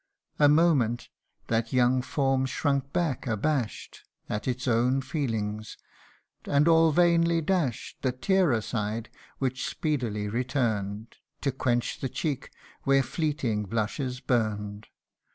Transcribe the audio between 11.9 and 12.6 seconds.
the cheek